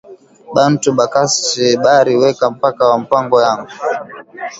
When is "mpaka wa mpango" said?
2.55-3.37